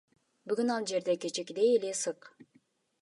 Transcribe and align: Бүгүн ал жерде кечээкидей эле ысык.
Бүгүн 0.51 0.71
ал 0.75 0.83
жерде 0.91 1.13
кечээкидей 1.25 1.69
эле 1.77 1.89
ысык. 1.99 2.21